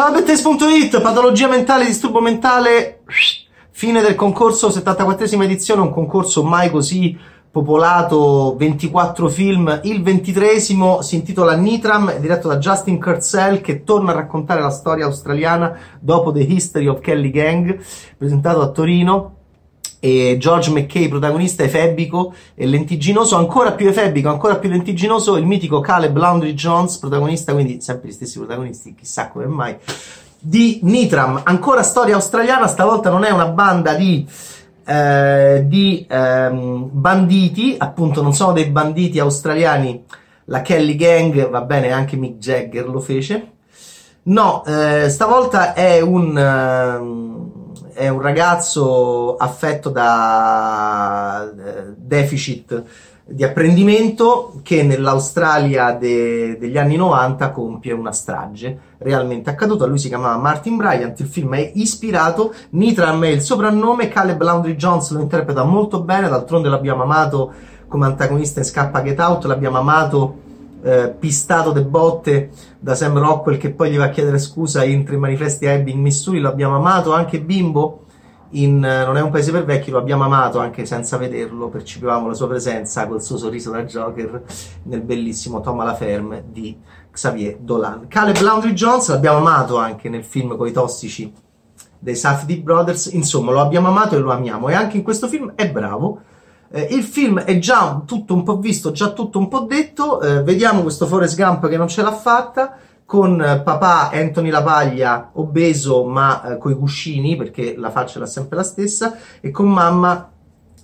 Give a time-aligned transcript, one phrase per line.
[0.00, 3.02] Ciao Bettes.it, patologia mentale, disturbo mentale.
[3.68, 7.18] Fine del concorso, 74esima edizione, un concorso mai così
[7.50, 9.80] popolato, 24 film.
[9.82, 15.04] Il 23esimo si intitola Nitram, diretto da Justin Kurzel che torna a raccontare la storia
[15.04, 17.78] australiana dopo The History of Kelly Gang,
[18.16, 19.39] presentato a Torino
[20.00, 25.80] e George McKay protagonista efebbico e lentiginoso, ancora più efebbico, ancora più lentiginoso il mitico
[25.80, 29.76] Caleb Laundry Jones, protagonista, quindi sempre gli stessi protagonisti, chissà come mai,
[30.38, 34.26] di Nitram, ancora storia australiana, stavolta non è una banda di,
[34.86, 40.02] eh, di ehm, banditi, appunto non sono dei banditi australiani,
[40.46, 43.50] la Kelly Gang, va bene, anche Mick Jagger lo fece,
[44.22, 47.50] no, eh, stavolta è un...
[47.54, 47.59] Uh,
[48.00, 52.82] è un ragazzo affetto da eh, deficit
[53.26, 59.84] di apprendimento che nell'Australia de- degli anni 90 compie una strage realmente accaduta.
[59.84, 64.76] Lui si chiamava Martin Bryant, il film è ispirato, Nitram è il soprannome, Caleb Laundry
[64.76, 67.52] Jones lo interpreta molto bene, d'altronde l'abbiamo amato
[67.86, 70.48] come antagonista in Scappa Get Out, l'abbiamo amato
[70.82, 75.04] eh, pistato de botte da Sam Rockwell che poi gli va a chiedere scusa in
[75.04, 78.04] tre manifesti a Ebbing, Missouri, l'abbiamo amato anche Bimbo
[78.52, 82.26] in uh, Non è un paese per vecchi, lo abbiamo amato anche senza vederlo, percepivamo
[82.26, 84.42] la sua presenza col suo sorriso da Joker
[84.84, 86.76] nel bellissimo Tom Laferme di
[87.10, 88.08] Xavier Dolan.
[88.08, 91.32] Caleb Laundry Jones l'abbiamo amato anche nel film con i tossici
[91.98, 95.52] dei Safdie Brothers, insomma lo abbiamo amato e lo amiamo e anche in questo film
[95.54, 96.22] è bravo
[96.72, 100.20] eh, il film è già tutto un po' visto, già tutto un po' detto.
[100.20, 105.30] Eh, vediamo questo Forrest Gump che non ce l'ha fatta con eh, papà Anthony Lavaglia
[105.32, 110.30] obeso ma eh, coi cuscini perché la faccia era sempre la stessa e con mamma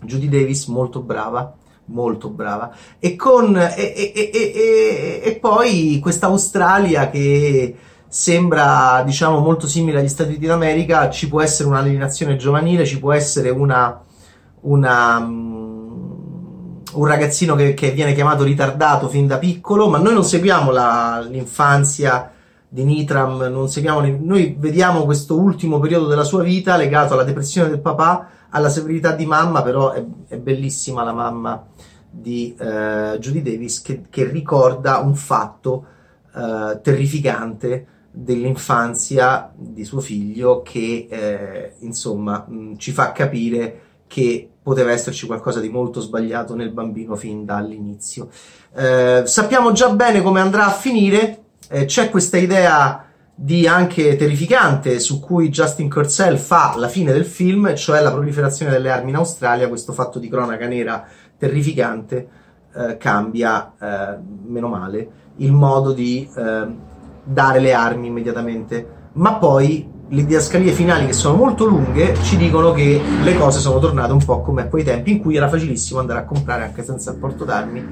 [0.00, 7.76] Judy Davis molto brava molto brava e con e, e, e, poi questa Australia che
[8.08, 13.12] sembra diciamo molto simile agli Stati Uniti d'America ci può essere un'alienazione giovanile ci può
[13.12, 14.02] essere una,
[14.60, 15.18] una
[16.96, 21.24] un ragazzino che, che, viene chiamato ritardato fin da piccolo, ma noi non seguiamo la,
[21.28, 22.32] l'infanzia
[22.68, 27.68] di Nitram, non seguiamo, noi vediamo questo ultimo periodo della sua vita legato alla depressione
[27.68, 31.64] del papà, alla severità di mamma, però è, è bellissima la mamma
[32.10, 35.86] di uh, Judy Davis che, che, ricorda un fatto
[36.32, 43.80] uh, terrificante dell'infanzia di suo figlio che eh, insomma mh, ci fa capire
[44.16, 48.30] che poteva esserci qualcosa di molto sbagliato nel bambino fin dall'inizio.
[48.74, 53.04] Eh, sappiamo già bene come andrà a finire, eh, c'è questa idea
[53.34, 58.72] di anche terrificante su cui Justin Kurzel fa la fine del film, cioè la proliferazione
[58.72, 61.04] delle armi in Australia, questo fatto di cronaca nera
[61.36, 62.28] terrificante
[62.74, 64.16] eh, cambia, eh,
[64.46, 66.66] meno male, il modo di eh,
[67.22, 72.72] dare le armi immediatamente, ma poi le didascalie finali che sono molto lunghe ci dicono
[72.72, 75.98] che le cose sono tornate un po' come a quei tempi in cui era facilissimo
[75.98, 77.84] andare a comprare anche senza il porto d'armi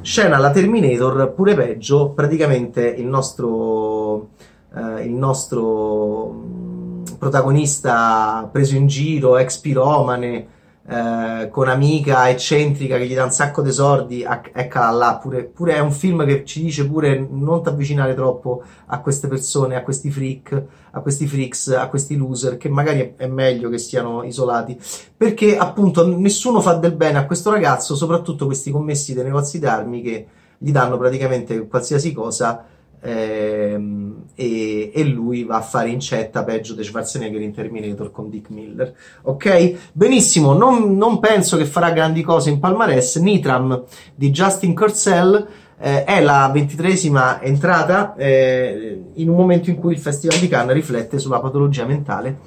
[0.00, 4.28] scena alla Terminator pure peggio praticamente il nostro
[4.76, 10.46] eh, il nostro mm, protagonista preso in giro ex piromane
[10.88, 15.74] eh, con amica eccentrica che gli dà un sacco di sordi, eccola là, pure, pure,
[15.74, 19.82] è un film che ci dice pure non ti avvicinare troppo a queste persone, a
[19.82, 24.78] questi freak, a questi freaks, a questi loser, che magari è meglio che stiano isolati,
[25.16, 30.02] perché appunto nessuno fa del bene a questo ragazzo, soprattutto questi commessi dei negozi d'armi
[30.02, 30.26] che
[30.58, 32.64] gli danno praticamente qualsiasi cosa
[33.06, 38.50] Ehm, e, e, lui va a fare incetta peggio di Schwarzenegger in Terminator con Dick
[38.50, 38.92] Miller.
[39.22, 39.90] Ok?
[39.92, 43.16] Benissimo, non, non penso che farà grandi cose in palmarès.
[43.18, 43.84] Nitram
[44.14, 45.46] di Justin Kurzel
[45.78, 50.74] eh, è la ventitresima entrata eh, in un momento in cui il Festival di Cannes
[50.74, 52.38] riflette sulla patologia mentale.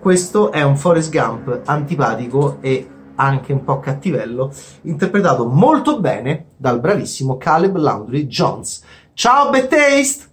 [0.00, 2.88] Questo è un Forrest Gump antipatico e
[3.20, 4.52] anche un po' cattivello,
[4.82, 8.82] interpretato molto bene dal bravissimo Caleb Laundry Jones.
[9.18, 10.28] Ciao, Bad Taste!